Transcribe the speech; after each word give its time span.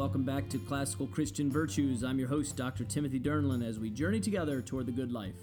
welcome 0.00 0.24
back 0.24 0.48
to 0.48 0.56
Classical 0.56 1.06
Christian 1.06 1.52
Virtues. 1.52 2.02
I'm 2.02 2.18
your 2.18 2.26
host, 2.26 2.56
Dr. 2.56 2.84
Timothy 2.84 3.20
Durnlin, 3.20 3.62
as 3.62 3.78
we 3.78 3.90
journey 3.90 4.18
together 4.18 4.62
toward 4.62 4.86
the 4.86 4.92
good 4.92 5.12
life 5.12 5.34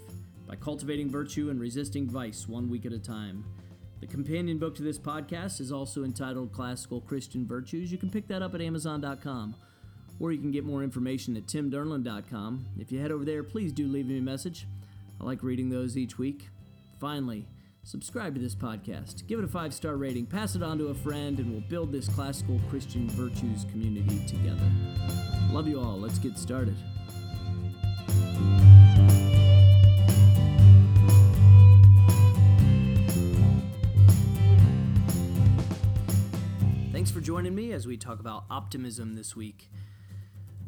by 0.48 0.56
cultivating 0.56 1.08
virtue 1.08 1.50
and 1.50 1.60
resisting 1.60 2.10
vice 2.10 2.48
one 2.48 2.68
week 2.68 2.84
at 2.84 2.92
a 2.92 2.98
time. 2.98 3.44
The 4.00 4.08
companion 4.08 4.58
book 4.58 4.74
to 4.74 4.82
this 4.82 4.98
podcast 4.98 5.60
is 5.60 5.70
also 5.70 6.02
entitled 6.02 6.52
Classical 6.52 7.00
Christian 7.00 7.46
Virtues. 7.46 7.92
You 7.92 7.98
can 7.98 8.10
pick 8.10 8.26
that 8.26 8.42
up 8.42 8.52
at 8.52 8.60
Amazon.com, 8.60 9.54
or 10.18 10.32
you 10.32 10.40
can 10.40 10.50
get 10.50 10.64
more 10.64 10.82
information 10.82 11.36
at 11.36 11.46
timdurnlin.com. 11.46 12.66
If 12.80 12.90
you 12.90 12.98
head 12.98 13.12
over 13.12 13.24
there, 13.24 13.44
please 13.44 13.70
do 13.70 13.86
leave 13.86 14.08
me 14.08 14.18
a 14.18 14.22
message. 14.22 14.66
I 15.20 15.24
like 15.24 15.44
reading 15.44 15.68
those 15.68 15.96
each 15.96 16.18
week. 16.18 16.48
Finally, 16.98 17.46
subscribe 17.82 18.34
to 18.34 18.40
this 18.40 18.54
podcast, 18.54 19.26
give 19.26 19.38
it 19.38 19.44
a 19.44 19.48
five 19.48 19.72
star 19.72 19.96
rating, 19.96 20.26
pass 20.26 20.54
it 20.54 20.62
on 20.62 20.78
to 20.78 20.88
a 20.88 20.94
friend, 20.94 21.38
and 21.38 21.50
we'll 21.50 21.60
build 21.62 21.92
this 21.92 22.08
classical 22.08 22.60
Christian 22.68 23.08
virtues 23.10 23.64
community 23.70 24.24
together. 24.26 24.70
Love 25.50 25.66
you 25.68 25.80
all. 25.80 25.98
Let's 25.98 26.18
get 26.18 26.38
started. 26.38 26.76
Thanks 36.92 37.10
for 37.10 37.20
joining 37.20 37.54
me 37.54 37.72
as 37.72 37.86
we 37.86 37.96
talk 37.96 38.20
about 38.20 38.44
optimism 38.50 39.14
this 39.14 39.34
week. 39.34 39.70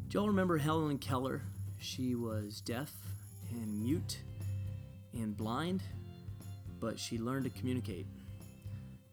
Do 0.09 0.19
y'all 0.19 0.29
remember 0.29 0.59
Helen 0.59 0.99
Keller? 0.99 1.43
She 1.79 2.15
was 2.15 2.61
deaf 2.61 2.93
and 3.51 3.83
mute 3.83 4.19
and 5.13 5.37
blind 5.37 5.83
but 6.81 6.99
she 6.99 7.19
learned 7.19 7.45
to 7.45 7.51
communicate. 7.51 8.07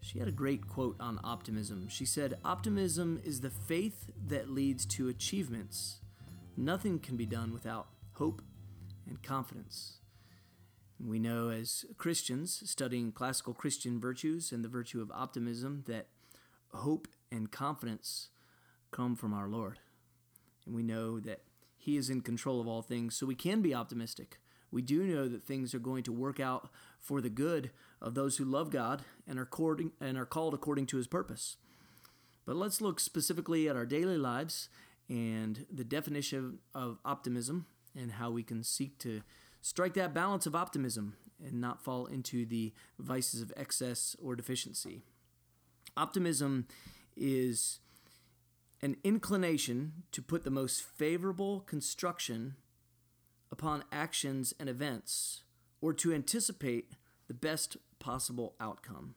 She 0.01 0.19
had 0.19 0.27
a 0.27 0.31
great 0.31 0.67
quote 0.67 0.95
on 0.99 1.19
optimism. 1.23 1.87
She 1.89 2.05
said, 2.05 2.37
Optimism 2.45 3.21
is 3.25 3.41
the 3.41 3.49
faith 3.49 4.09
that 4.27 4.49
leads 4.49 4.85
to 4.85 5.09
achievements. 5.09 5.99
Nothing 6.55 6.99
can 6.99 7.17
be 7.17 7.25
done 7.25 7.53
without 7.53 7.87
hope 8.13 8.41
and 9.05 9.21
confidence. 9.21 9.97
We 10.99 11.19
know 11.19 11.49
as 11.49 11.85
Christians 11.97 12.63
studying 12.65 13.11
classical 13.11 13.53
Christian 13.53 13.99
virtues 13.99 14.51
and 14.51 14.63
the 14.63 14.69
virtue 14.69 15.01
of 15.01 15.11
optimism 15.11 15.83
that 15.87 16.07
hope 16.73 17.07
and 17.31 17.51
confidence 17.51 18.29
come 18.91 19.15
from 19.15 19.33
our 19.33 19.47
Lord. 19.47 19.79
And 20.65 20.73
we 20.73 20.83
know 20.83 21.19
that 21.19 21.41
He 21.77 21.97
is 21.97 22.09
in 22.09 22.21
control 22.21 22.59
of 22.59 22.67
all 22.67 22.81
things, 22.81 23.15
so 23.15 23.25
we 23.25 23.35
can 23.35 23.61
be 23.61 23.75
optimistic 23.75 24.39
we 24.71 24.81
do 24.81 25.03
know 25.03 25.27
that 25.27 25.43
things 25.43 25.73
are 25.73 25.79
going 25.79 26.03
to 26.03 26.11
work 26.11 26.39
out 26.39 26.69
for 26.99 27.21
the 27.21 27.29
good 27.29 27.71
of 28.01 28.15
those 28.15 28.37
who 28.37 28.45
love 28.45 28.69
God 28.69 29.03
and 29.27 29.39
are, 29.39 29.43
according, 29.43 29.91
and 30.01 30.17
are 30.17 30.25
called 30.25 30.53
according 30.53 30.87
to 30.87 30.97
his 30.97 31.07
purpose. 31.07 31.57
But 32.45 32.55
let's 32.55 32.81
look 32.81 32.99
specifically 32.99 33.67
at 33.67 33.75
our 33.75 33.85
daily 33.85 34.17
lives 34.17 34.69
and 35.09 35.65
the 35.71 35.83
definition 35.83 36.59
of 36.73 36.99
optimism 37.05 37.65
and 37.95 38.13
how 38.13 38.31
we 38.31 38.43
can 38.43 38.63
seek 38.63 38.97
to 38.99 39.21
strike 39.61 39.93
that 39.95 40.13
balance 40.13 40.45
of 40.45 40.55
optimism 40.55 41.15
and 41.43 41.61
not 41.61 41.83
fall 41.83 42.05
into 42.05 42.45
the 42.45 42.73
vices 42.99 43.41
of 43.41 43.53
excess 43.55 44.15
or 44.21 44.35
deficiency. 44.35 45.01
Optimism 45.95 46.67
is 47.15 47.79
an 48.81 48.97
inclination 49.03 50.03
to 50.11 50.21
put 50.21 50.43
the 50.43 50.51
most 50.51 50.83
favorable 50.83 51.61
construction 51.61 52.55
upon 53.51 53.83
actions 53.91 54.53
and 54.59 54.69
events, 54.69 55.43
or 55.81 55.93
to 55.93 56.13
anticipate 56.13 56.91
the 57.27 57.33
best 57.33 57.77
possible 57.99 58.55
outcome. 58.59 59.15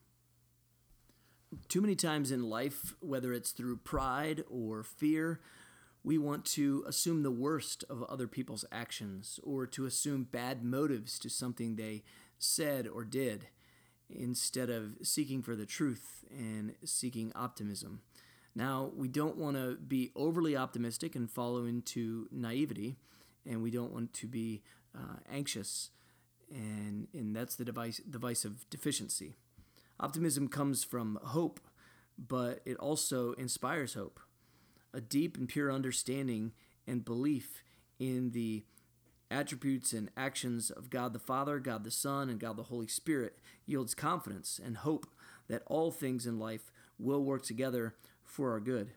Too 1.68 1.80
many 1.80 1.96
times 1.96 2.30
in 2.30 2.48
life, 2.48 2.94
whether 3.00 3.32
it's 3.32 3.50
through 3.50 3.78
pride 3.78 4.44
or 4.48 4.82
fear, 4.82 5.40
we 6.02 6.16
want 6.16 6.44
to 6.44 6.84
assume 6.86 7.22
the 7.22 7.30
worst 7.30 7.84
of 7.90 8.02
other 8.04 8.26
people's 8.26 8.64
actions 8.72 9.40
or 9.42 9.66
to 9.66 9.84
assume 9.84 10.24
bad 10.24 10.64
motives 10.64 11.18
to 11.18 11.28
something 11.28 11.76
they 11.76 12.02
said 12.38 12.86
or 12.86 13.04
did 13.04 13.48
instead 14.08 14.70
of 14.70 14.96
seeking 15.02 15.42
for 15.42 15.54
the 15.54 15.66
truth 15.66 16.24
and 16.30 16.74
seeking 16.84 17.32
optimism. 17.34 18.00
Now, 18.54 18.90
we 18.96 19.08
don't 19.08 19.36
want 19.36 19.56
to 19.56 19.76
be 19.76 20.10
overly 20.16 20.56
optimistic 20.56 21.14
and 21.14 21.30
follow 21.30 21.64
into 21.64 22.28
naivety 22.32 22.96
and 23.46 23.62
we 23.62 23.70
don't 23.70 23.92
want 23.92 24.12
to 24.14 24.26
be 24.26 24.62
uh, 24.94 25.18
anxious, 25.30 25.90
and 26.50 27.08
and 27.14 27.34
that's 27.34 27.56
the 27.56 27.64
device 27.64 28.00
the 28.08 28.18
vice 28.18 28.44
of 28.44 28.68
deficiency. 28.70 29.36
Optimism 29.98 30.48
comes 30.48 30.82
from 30.82 31.18
hope, 31.22 31.60
but 32.18 32.60
it 32.64 32.76
also 32.78 33.32
inspires 33.34 33.94
hope, 33.94 34.20
a 34.94 35.00
deep 35.00 35.36
and 35.36 35.48
pure 35.48 35.70
understanding 35.70 36.52
and 36.86 37.04
belief 37.04 37.62
in 37.98 38.30
the 38.30 38.64
attributes 39.30 39.92
and 39.92 40.10
actions 40.16 40.70
of 40.70 40.90
God 40.90 41.12
the 41.12 41.18
Father, 41.18 41.58
God 41.60 41.84
the 41.84 41.90
Son, 41.90 42.28
and 42.28 42.40
God 42.40 42.56
the 42.56 42.64
Holy 42.64 42.88
Spirit 42.88 43.38
yields 43.66 43.94
confidence 43.94 44.60
and 44.62 44.78
hope 44.78 45.06
that 45.48 45.62
all 45.66 45.90
things 45.90 46.26
in 46.26 46.38
life 46.38 46.72
will 46.98 47.22
work 47.22 47.44
together 47.44 47.94
for 48.24 48.52
our 48.52 48.60
good. 48.60 48.90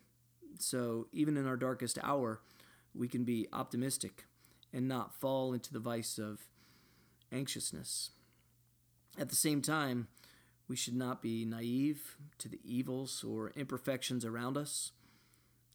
So, 0.60 1.08
even 1.12 1.38
in 1.38 1.48
our 1.48 1.58
darkest 1.58 1.98
hour, 2.04 2.42
we 2.94 3.08
can 3.08 3.24
be 3.24 3.48
optimistic 3.52 4.26
and 4.74 4.88
not 4.88 5.14
fall 5.14 5.54
into 5.54 5.72
the 5.72 5.80
vice 5.80 6.18
of 6.18 6.42
anxiousness. 7.32 8.12
At 9.18 9.30
the 9.30 9.36
same 9.36 9.62
time, 9.62 10.08
we 10.68 10.76
should 10.76 10.96
not 10.96 11.22
be 11.22 11.46
naive 11.46 12.18
to 12.40 12.50
the 12.50 12.60
evils 12.64 13.24
or 13.24 13.52
imperfections 13.56 14.26
around 14.26 14.58
us. 14.58 14.92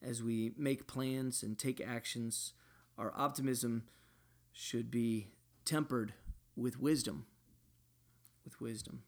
As 0.02 0.22
we 0.22 0.52
make 0.56 0.86
plans 0.86 1.42
and 1.42 1.58
take 1.58 1.80
actions, 1.80 2.52
our 2.96 3.12
optimism 3.16 3.84
should 4.52 4.90
be 4.90 5.28
tempered 5.64 6.14
with 6.56 6.80
wisdom. 6.80 7.26
With 8.44 8.60
wisdom. 8.60 9.02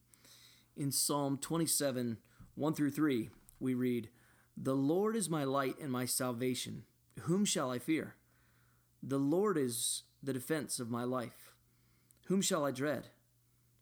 In 0.77 0.93
Psalm 0.93 1.39
27, 1.39 2.19
1 2.55 2.75
through 2.75 2.91
3, 2.91 3.31
we 3.59 3.75
read, 3.75 4.11
The 4.57 4.75
Lord 4.75 5.17
is 5.17 5.29
my 5.29 5.45
light 5.45 5.77
and 5.81 5.91
my 5.91 6.05
salvation. 6.05 6.85
Whom 7.23 7.45
shall 7.45 7.71
I 7.71 7.79
fear? 7.79 8.15
The 9.03 9.19
Lord 9.19 9.57
is 9.57 10.03
the 10.23 10.33
defense 10.33 10.79
of 10.79 10.91
my 10.91 11.05
life. 11.05 11.55
Whom 12.27 12.43
shall 12.43 12.65
I 12.65 12.71
dread? 12.71 13.09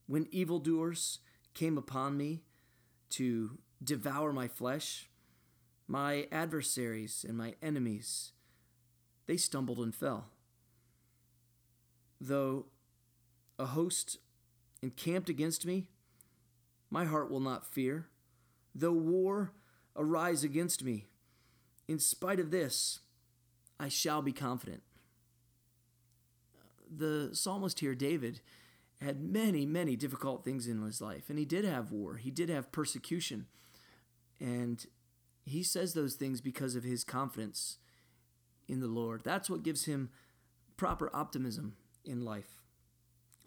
When 0.07 0.29
evildoers 0.31 1.19
came 1.55 1.77
upon 1.77 2.17
me 2.17 2.45
to 3.11 3.59
devour 3.83 4.33
my 4.33 4.49
flesh, 4.49 5.09
my 5.87 6.29
adversaries 6.31 7.25
and 7.29 7.37
my 7.37 7.55
enemies, 7.61 8.33
they 9.27 9.37
stumbled 9.37 9.79
and 9.79 9.95
fell. 9.95 10.29
Though 12.21 12.67
a 13.59 13.67
host 13.67 14.19
encamped 14.83 15.29
against 15.29 15.67
me, 15.67 15.89
my 16.91 17.05
heart 17.05 17.31
will 17.31 17.41
not 17.41 17.67
fear. 17.67 18.07
Though 18.75 18.93
war 18.93 19.53
arise 19.97 20.45
against 20.45 20.85
me, 20.85 21.07
in 21.89 21.99
spite 21.99 22.39
of 22.39 22.51
this, 22.51 23.01
I 23.81 23.89
shall 23.89 24.23
be 24.23 24.33
confident 24.33 24.83
the 26.95 27.31
psalmist 27.33 27.81
here, 27.81 27.95
David, 27.95 28.41
had 29.01 29.21
many, 29.21 29.65
many 29.65 29.97
difficult 29.97 30.45
things 30.45 30.67
in 30.67 30.83
his 30.83 31.01
life. 31.01 31.29
And 31.29 31.39
he 31.39 31.45
did 31.45 31.65
have 31.65 31.93
war, 31.93 32.17
he 32.17 32.31
did 32.31 32.49
have 32.49 32.73
persecution. 32.73 33.47
And 34.41 34.85
he 35.45 35.63
says 35.63 35.95
those 35.95 36.15
things 36.15 36.41
because 36.41 36.77
of 36.77 36.85
his 36.85 37.05
confidence 37.05 37.79
in 38.69 38.81
the 38.81 38.87
Lord. 38.87 39.23
That's 39.25 39.49
what 39.51 39.63
gives 39.63 39.87
him 39.87 40.11
proper 40.77 41.11
optimism 41.15 41.75
in 42.05 42.25
life. 42.25 42.63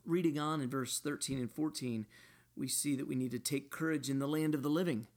Reading 0.05 0.39
on 0.39 0.61
in 0.61 0.69
verse 0.69 0.99
13 0.99 1.37
and 1.37 1.51
14, 1.51 2.07
we 2.55 2.67
see 2.67 2.95
that 2.95 3.07
we 3.07 3.15
need 3.15 3.31
to 3.31 3.39
take 3.39 3.71
courage 3.71 4.09
in 4.09 4.19
the 4.19 4.27
land 4.27 4.55
of 4.55 4.63
the 4.63 4.69
living. 4.69 5.07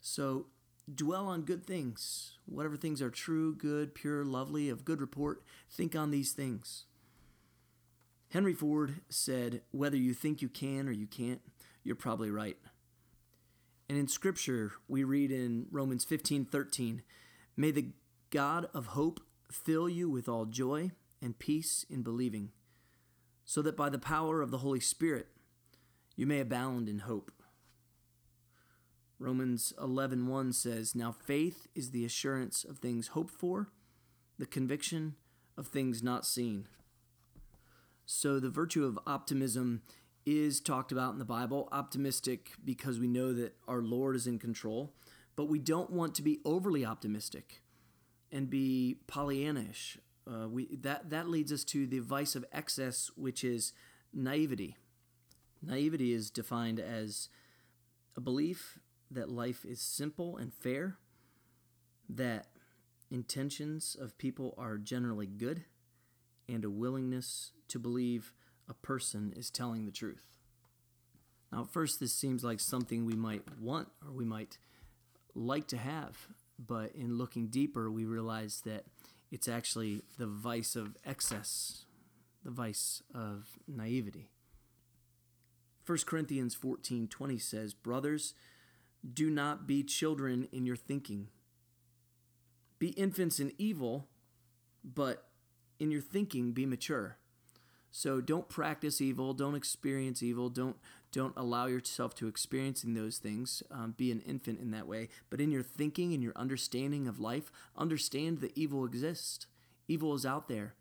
So 0.00 0.46
dwell 0.92 1.26
on 1.26 1.42
good 1.42 1.66
things. 1.66 2.38
Whatever 2.46 2.76
things 2.76 3.02
are 3.02 3.10
true, 3.10 3.54
good, 3.54 3.94
pure, 3.94 4.24
lovely, 4.24 4.68
of 4.68 4.84
good 4.84 5.00
report, 5.00 5.42
think 5.70 5.94
on 5.94 6.10
these 6.10 6.32
things. 6.32 6.84
Henry 8.30 8.54
Ford 8.54 9.00
said, 9.08 9.62
Whether 9.72 9.96
you 9.96 10.14
think 10.14 10.40
you 10.40 10.48
can 10.48 10.88
or 10.88 10.92
you 10.92 11.06
can't, 11.06 11.40
you're 11.82 11.96
probably 11.96 12.30
right. 12.30 12.56
And 13.88 13.98
in 13.98 14.06
Scripture, 14.06 14.72
we 14.86 15.02
read 15.02 15.32
in 15.32 15.66
Romans 15.70 16.04
15 16.04 16.44
13, 16.44 17.02
May 17.56 17.72
the 17.72 17.88
God 18.30 18.68
of 18.72 18.86
hope 18.86 19.20
fill 19.50 19.88
you 19.88 20.08
with 20.08 20.28
all 20.28 20.44
joy 20.44 20.92
and 21.20 21.38
peace 21.38 21.84
in 21.90 22.02
believing, 22.02 22.50
so 23.44 23.62
that 23.62 23.76
by 23.76 23.88
the 23.88 23.98
power 23.98 24.42
of 24.42 24.52
the 24.52 24.58
Holy 24.58 24.80
Spirit 24.80 25.26
you 26.14 26.24
may 26.24 26.38
abound 26.38 26.88
in 26.88 27.00
hope. 27.00 27.32
Romans 29.18 29.72
11:1 29.78 30.52
says, 30.52 30.94
"Now 30.94 31.10
faith 31.10 31.66
is 31.74 31.90
the 31.90 32.04
assurance 32.04 32.64
of 32.64 32.78
things 32.78 33.08
hoped 33.08 33.32
for, 33.32 33.72
the 34.38 34.46
conviction 34.46 35.16
of 35.56 35.66
things 35.66 36.02
not 36.02 36.24
seen." 36.24 36.68
So, 38.12 38.40
the 38.40 38.50
virtue 38.50 38.84
of 38.84 38.98
optimism 39.06 39.82
is 40.26 40.60
talked 40.60 40.90
about 40.90 41.12
in 41.12 41.20
the 41.20 41.24
Bible. 41.24 41.68
Optimistic 41.70 42.50
because 42.64 42.98
we 42.98 43.06
know 43.06 43.32
that 43.32 43.54
our 43.68 43.82
Lord 43.82 44.16
is 44.16 44.26
in 44.26 44.40
control, 44.40 44.92
but 45.36 45.44
we 45.48 45.60
don't 45.60 45.90
want 45.90 46.16
to 46.16 46.22
be 46.22 46.40
overly 46.44 46.84
optimistic. 46.84 47.62
and 48.32 48.48
be 48.50 48.96
Pollyannish. 49.08 49.98
Uh, 50.26 50.48
we, 50.48 50.68
that, 50.82 51.10
that 51.10 51.28
leads 51.28 51.52
us 51.52 51.64
to 51.64 51.86
the 51.86 51.98
vice 52.00 52.36
of 52.36 52.44
excess, 52.52 53.10
which 53.16 53.42
is 53.42 53.72
naivety. 54.12 54.76
Naivety 55.62 56.12
is 56.12 56.30
defined 56.30 56.78
as 56.80 57.28
a 58.16 58.20
belief 58.20 58.78
that 59.10 59.28
life 59.30 59.64
is 59.64 59.80
simple 59.80 60.36
and 60.36 60.52
fair, 60.54 60.98
that 62.08 62.46
intentions 63.10 63.96
of 64.00 64.16
people 64.18 64.54
are 64.58 64.78
generally 64.78 65.26
good, 65.26 65.64
and 66.52 66.64
a 66.64 66.70
willingness 66.70 67.52
to 67.68 67.78
believe 67.78 68.32
a 68.68 68.74
person 68.74 69.32
is 69.36 69.50
telling 69.50 69.86
the 69.86 69.92
truth. 69.92 70.24
Now, 71.52 71.62
at 71.62 71.70
first, 71.70 71.98
this 72.00 72.14
seems 72.14 72.44
like 72.44 72.60
something 72.60 73.04
we 73.04 73.14
might 73.14 73.42
want 73.60 73.88
or 74.04 74.12
we 74.12 74.24
might 74.24 74.58
like 75.34 75.66
to 75.68 75.76
have, 75.76 76.28
but 76.58 76.94
in 76.94 77.18
looking 77.18 77.48
deeper, 77.48 77.90
we 77.90 78.04
realize 78.04 78.62
that 78.64 78.84
it's 79.30 79.48
actually 79.48 80.02
the 80.18 80.26
vice 80.26 80.76
of 80.76 80.96
excess, 81.04 81.84
the 82.44 82.50
vice 82.50 83.02
of 83.14 83.58
naivety. 83.66 84.28
1 85.86 85.98
Corinthians 86.06 86.54
14 86.54 87.08
20 87.08 87.38
says, 87.38 87.74
Brothers, 87.74 88.34
do 89.12 89.30
not 89.30 89.66
be 89.66 89.82
children 89.82 90.46
in 90.52 90.66
your 90.66 90.76
thinking. 90.76 91.28
Be 92.78 92.88
infants 92.90 93.40
in 93.40 93.52
evil, 93.58 94.08
but 94.84 95.29
in 95.80 95.90
your 95.90 96.02
thinking 96.02 96.52
be 96.52 96.66
mature. 96.66 97.16
So 97.90 98.20
don't 98.20 98.48
practice 98.48 99.00
evil, 99.00 99.34
don't 99.34 99.56
experience 99.56 100.22
evil, 100.22 100.48
don't 100.48 100.76
don't 101.12 101.34
allow 101.36 101.66
yourself 101.66 102.14
to 102.14 102.28
experiencing 102.28 102.94
those 102.94 103.18
things. 103.18 103.64
Um, 103.68 103.94
be 103.96 104.12
an 104.12 104.20
infant 104.20 104.60
in 104.60 104.70
that 104.70 104.86
way, 104.86 105.08
but 105.28 105.40
in 105.40 105.50
your 105.50 105.64
thinking 105.64 106.14
and 106.14 106.22
your 106.22 106.32
understanding 106.36 107.08
of 107.08 107.18
life, 107.18 107.50
understand 107.76 108.40
that 108.42 108.56
evil 108.56 108.84
exists. 108.84 109.48
Evil 109.88 110.14
is 110.14 110.24
out 110.24 110.46
there. 110.46 110.74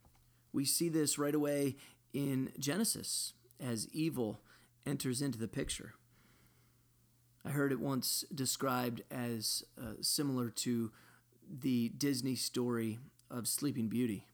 We 0.54 0.66
see 0.66 0.88
this 0.88 1.18
right 1.18 1.34
away 1.34 1.78
in 2.14 2.52
Genesis 2.60 3.34
as 3.60 3.88
evil 3.92 4.42
enters 4.86 5.20
into 5.20 5.40
the 5.40 5.48
picture. 5.48 5.96
I 7.44 7.50
heard 7.50 7.72
it 7.72 7.80
once 7.80 8.24
described 8.34 9.02
as 9.10 9.64
uh, 9.82 9.94
similar 10.02 10.50
to 10.52 10.92
the 11.50 11.90
Disney 11.90 12.36
story 12.36 13.00
of 13.32 13.48
Sleeping 13.48 13.88
Beauty. 13.88 14.26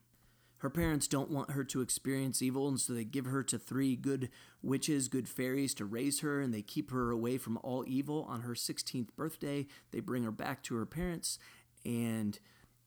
Her 0.59 0.69
parents 0.69 1.07
don't 1.07 1.29
want 1.29 1.51
her 1.51 1.63
to 1.65 1.81
experience 1.81 2.41
evil, 2.41 2.67
and 2.67 2.79
so 2.79 2.93
they 2.93 3.03
give 3.03 3.25
her 3.25 3.43
to 3.43 3.59
three 3.59 3.95
good 3.95 4.29
witches, 4.61 5.07
good 5.07 5.27
fairies 5.27 5.73
to 5.75 5.85
raise 5.85 6.21
her, 6.21 6.41
and 6.41 6.53
they 6.53 6.61
keep 6.61 6.91
her 6.91 7.11
away 7.11 7.37
from 7.37 7.59
all 7.61 7.83
evil. 7.87 8.25
On 8.29 8.41
her 8.41 8.53
16th 8.53 9.09
birthday, 9.15 9.67
they 9.91 9.99
bring 9.99 10.23
her 10.23 10.31
back 10.31 10.63
to 10.63 10.75
her 10.75 10.85
parents, 10.85 11.37
and 11.85 12.39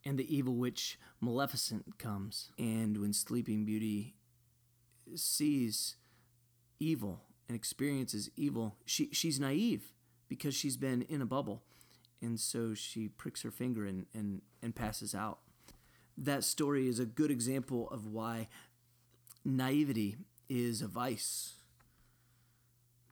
and 0.04 0.18
the 0.18 0.34
evil 0.34 0.54
witch 0.54 0.98
Maleficent 1.20 1.98
comes. 1.98 2.50
And 2.58 2.98
when 2.98 3.12
Sleeping 3.12 3.64
Beauty 3.64 4.14
sees 5.14 5.96
evil 6.80 7.24
and 7.48 7.56
experiences 7.56 8.30
evil, 8.36 8.76
she, 8.86 9.10
she's 9.12 9.40
naive 9.40 9.92
because 10.28 10.54
she's 10.54 10.76
been 10.76 11.02
in 11.02 11.20
a 11.20 11.26
bubble. 11.26 11.64
And 12.22 12.38
so 12.38 12.74
she 12.74 13.08
pricks 13.08 13.42
her 13.42 13.50
finger 13.50 13.84
and, 13.84 14.06
and, 14.14 14.42
and 14.62 14.74
passes 14.74 15.14
out. 15.14 15.40
That 16.20 16.42
story 16.42 16.88
is 16.88 16.98
a 16.98 17.06
good 17.06 17.30
example 17.30 17.88
of 17.90 18.06
why 18.06 18.48
naivety 19.44 20.16
is 20.48 20.82
a 20.82 20.88
vice. 20.88 21.54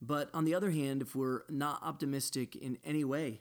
But 0.02 0.28
on 0.34 0.44
the 0.44 0.54
other 0.54 0.72
hand, 0.72 1.02
if 1.02 1.14
we're 1.14 1.42
not 1.48 1.80
optimistic 1.82 2.56
in 2.56 2.78
any 2.84 3.04
way, 3.04 3.40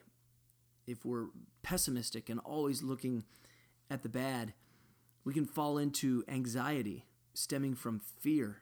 if 0.85 1.03
we're 1.03 1.27
pessimistic 1.63 2.29
and 2.29 2.39
always 2.41 2.83
looking 2.83 3.23
at 3.89 4.03
the 4.03 4.09
bad, 4.09 4.53
we 5.23 5.33
can 5.33 5.45
fall 5.45 5.79
into 5.79 6.23
anxiety 6.27 7.05
stemming 7.33 7.73
from 7.73 7.99
fear 7.99 8.61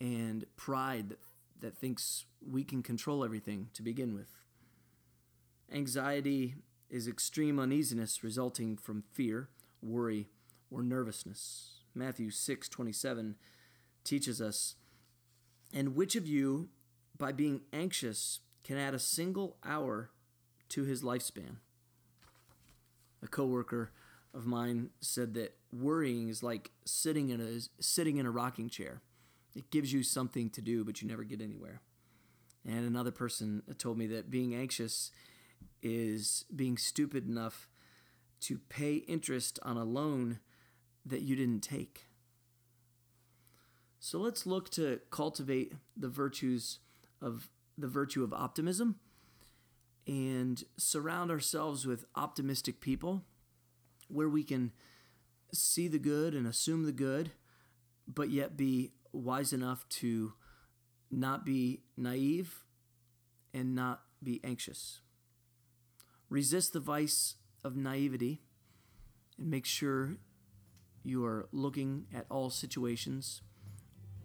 and 0.00 0.44
pride 0.56 1.08
that, 1.10 1.18
that 1.60 1.76
thinks 1.76 2.26
we 2.40 2.62
can 2.62 2.82
control 2.82 3.24
everything 3.24 3.68
to 3.74 3.82
begin 3.82 4.14
with. 4.14 4.28
Anxiety 5.72 6.54
is 6.88 7.08
extreme 7.08 7.58
uneasiness 7.58 8.22
resulting 8.22 8.76
from 8.76 9.02
fear, 9.12 9.48
worry, 9.86 10.28
or 10.70 10.82
nervousness. 10.82 11.84
Matthew 11.94 12.30
6:27 12.30 13.36
teaches 14.04 14.40
us, 14.40 14.76
"And 15.72 15.94
which 15.94 16.16
of 16.16 16.26
you 16.26 16.70
by 17.16 17.32
being 17.32 17.64
anxious 17.72 18.40
can 18.62 18.76
add 18.76 18.94
a 18.94 18.98
single 18.98 19.58
hour 19.62 20.10
to 20.70 20.84
his 20.84 21.02
lifespan?" 21.02 21.60
A 23.22 23.28
coworker 23.28 23.92
of 24.34 24.46
mine 24.46 24.90
said 25.00 25.34
that 25.34 25.58
worrying 25.72 26.28
is 26.28 26.42
like 26.42 26.72
sitting 26.84 27.30
in 27.30 27.40
a 27.40 27.60
sitting 27.80 28.18
in 28.18 28.26
a 28.26 28.30
rocking 28.30 28.68
chair. 28.68 29.02
It 29.54 29.70
gives 29.70 29.92
you 29.92 30.02
something 30.02 30.50
to 30.50 30.60
do, 30.60 30.84
but 30.84 31.00
you 31.00 31.08
never 31.08 31.24
get 31.24 31.40
anywhere. 31.40 31.80
And 32.64 32.84
another 32.84 33.12
person 33.12 33.62
told 33.78 33.96
me 33.96 34.06
that 34.08 34.28
being 34.28 34.54
anxious 34.54 35.10
is 35.82 36.44
being 36.54 36.76
stupid 36.76 37.26
enough 37.26 37.68
to 38.40 38.58
pay 38.68 38.96
interest 38.96 39.58
on 39.62 39.76
a 39.76 39.84
loan 39.84 40.40
that 41.04 41.22
you 41.22 41.36
didn't 41.36 41.62
take. 41.62 42.06
So 43.98 44.18
let's 44.18 44.46
look 44.46 44.70
to 44.70 45.00
cultivate 45.10 45.72
the 45.96 46.08
virtues 46.08 46.78
of 47.20 47.50
the 47.78 47.88
virtue 47.88 48.22
of 48.22 48.32
optimism 48.32 48.96
and 50.06 50.62
surround 50.76 51.30
ourselves 51.30 51.86
with 51.86 52.04
optimistic 52.14 52.80
people 52.80 53.22
where 54.08 54.28
we 54.28 54.44
can 54.44 54.72
see 55.52 55.88
the 55.88 55.98
good 55.98 56.34
and 56.34 56.46
assume 56.46 56.84
the 56.84 56.92
good, 56.92 57.32
but 58.06 58.30
yet 58.30 58.56
be 58.56 58.92
wise 59.12 59.52
enough 59.52 59.88
to 59.88 60.34
not 61.10 61.44
be 61.44 61.82
naive 61.96 62.64
and 63.52 63.74
not 63.74 64.02
be 64.22 64.40
anxious. 64.44 65.00
Resist 66.28 66.72
the 66.72 66.80
vice 66.80 67.36
of 67.66 67.76
naivety 67.76 68.40
and 69.36 69.50
make 69.50 69.66
sure 69.66 70.16
you 71.02 71.24
are 71.24 71.48
looking 71.52 72.06
at 72.14 72.26
all 72.30 72.48
situations 72.48 73.42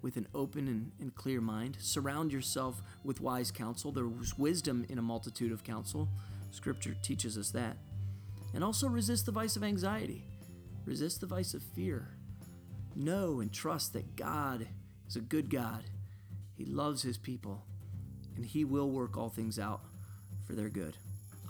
with 0.01 0.15
an 0.15 0.27
open 0.33 0.67
and, 0.67 0.91
and, 0.99 1.13
clear 1.13 1.41
mind. 1.41 1.77
Surround 1.79 2.31
yourself 2.31 2.81
with 3.03 3.21
wise 3.21 3.51
counsel. 3.51 3.91
There's 3.91 4.37
wisdom 4.37 4.85
in 4.89 4.97
a 4.97 5.01
multitude 5.01 5.51
of 5.51 5.63
counsel. 5.63 6.07
Scripture 6.49 6.95
teaches 7.03 7.37
us 7.37 7.51
that. 7.51 7.77
And 8.53 8.63
also 8.63 8.87
resist 8.87 9.25
the 9.25 9.31
vice 9.31 9.55
of 9.55 9.63
anxiety. 9.63 10.25
Resist 10.85 11.21
the 11.21 11.27
vice 11.27 11.53
of 11.53 11.61
fear. 11.61 12.17
Know 12.95 13.39
and 13.39 13.53
trust 13.53 13.93
that 13.93 14.15
God 14.15 14.67
is 15.07 15.15
a 15.15 15.21
good 15.21 15.49
God. 15.49 15.83
He 16.55 16.65
loves 16.65 17.03
his 17.03 17.17
people, 17.17 17.65
and 18.35 18.45
he 18.45 18.65
will 18.65 18.89
work 18.89 19.17
all 19.17 19.29
things 19.29 19.59
out 19.59 19.81
for 20.45 20.53
their 20.53 20.69
good. 20.69 20.97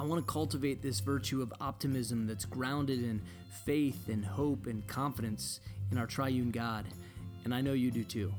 I 0.01 0.03
want 0.03 0.25
to 0.25 0.33
cultivate 0.33 0.81
this 0.81 0.99
virtue 0.99 1.43
of 1.43 1.53
optimism 1.61 2.25
that's 2.25 2.43
grounded 2.43 3.03
in 3.03 3.21
faith 3.65 4.09
and 4.09 4.25
hope 4.25 4.65
and 4.65 4.87
confidence 4.87 5.59
in 5.91 5.99
our 5.99 6.07
triune 6.07 6.49
God, 6.49 6.87
and 7.43 7.53
I 7.53 7.61
know 7.61 7.73
you 7.73 7.91
do 7.91 8.03
too. 8.03 8.33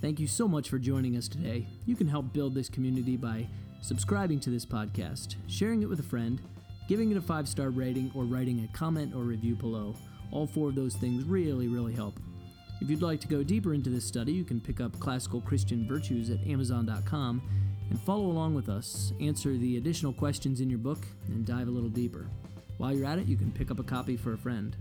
Thank 0.00 0.18
you 0.18 0.26
so 0.26 0.48
much 0.48 0.70
for 0.70 0.78
joining 0.78 1.18
us 1.18 1.28
today. 1.28 1.66
You 1.84 1.94
can 1.94 2.08
help 2.08 2.32
build 2.32 2.54
this 2.54 2.70
community 2.70 3.18
by 3.18 3.46
subscribing 3.82 4.40
to 4.40 4.50
this 4.50 4.64
podcast, 4.64 5.34
sharing 5.46 5.82
it 5.82 5.90
with 5.90 6.00
a 6.00 6.04
friend, 6.04 6.40
giving 6.88 7.10
it 7.10 7.18
a 7.18 7.20
five 7.20 7.48
star 7.48 7.68
rating, 7.68 8.10
or 8.14 8.24
writing 8.24 8.64
a 8.64 8.74
comment 8.74 9.14
or 9.14 9.24
review 9.24 9.56
below. 9.56 9.94
All 10.32 10.46
four 10.46 10.70
of 10.70 10.74
those 10.74 10.94
things 10.94 11.24
really, 11.24 11.68
really 11.68 11.92
help. 11.92 12.18
If 12.80 12.88
you'd 12.88 13.02
like 13.02 13.20
to 13.20 13.28
go 13.28 13.42
deeper 13.42 13.74
into 13.74 13.90
this 13.90 14.06
study, 14.06 14.32
you 14.32 14.42
can 14.42 14.58
pick 14.58 14.80
up 14.80 14.98
Classical 15.00 15.42
Christian 15.42 15.86
Virtues 15.86 16.30
at 16.30 16.46
Amazon.com 16.46 17.42
and 17.94 18.02
follow 18.02 18.24
along 18.24 18.56
with 18.56 18.68
us, 18.68 19.12
answer 19.20 19.56
the 19.56 19.76
additional 19.76 20.12
questions 20.12 20.60
in 20.60 20.68
your 20.68 20.80
book, 20.80 20.98
and 21.28 21.46
dive 21.46 21.68
a 21.68 21.70
little 21.70 21.88
deeper. 21.88 22.26
While 22.76 22.92
you're 22.92 23.06
at 23.06 23.20
it, 23.20 23.28
you 23.28 23.36
can 23.36 23.52
pick 23.52 23.70
up 23.70 23.78
a 23.78 23.84
copy 23.84 24.16
for 24.16 24.32
a 24.32 24.36
friend. 24.36 24.76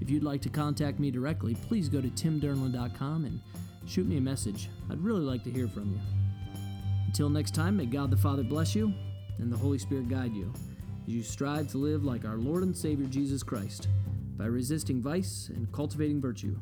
If 0.00 0.08
you'd 0.08 0.22
like 0.22 0.40
to 0.42 0.48
contact 0.48 1.00
me 1.00 1.10
directly, 1.10 1.56
please 1.56 1.88
go 1.88 2.00
to 2.00 2.06
timdurnlin.com 2.06 3.24
and 3.24 3.40
shoot 3.88 4.06
me 4.06 4.18
a 4.18 4.20
message. 4.20 4.70
I'd 4.88 5.02
really 5.02 5.22
like 5.22 5.42
to 5.42 5.50
hear 5.50 5.66
from 5.66 5.90
you. 5.90 6.00
Until 7.08 7.28
next 7.28 7.56
time, 7.56 7.76
may 7.76 7.86
God 7.86 8.12
the 8.12 8.16
Father 8.16 8.44
bless 8.44 8.72
you 8.72 8.94
and 9.38 9.52
the 9.52 9.56
Holy 9.56 9.78
Spirit 9.78 10.08
guide 10.08 10.32
you 10.32 10.52
as 11.08 11.12
you 11.12 11.24
strive 11.24 11.66
to 11.72 11.78
live 11.78 12.04
like 12.04 12.24
our 12.24 12.36
Lord 12.36 12.62
and 12.62 12.76
Savior 12.76 13.06
Jesus 13.06 13.42
Christ 13.42 13.88
by 14.36 14.46
resisting 14.46 15.02
vice 15.02 15.50
and 15.52 15.72
cultivating 15.72 16.20
virtue 16.20 16.56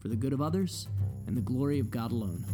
for 0.00 0.08
the 0.08 0.16
good 0.16 0.32
of 0.32 0.42
others 0.42 0.88
and 1.28 1.36
the 1.36 1.40
glory 1.40 1.78
of 1.78 1.92
God 1.92 2.10
alone. 2.10 2.44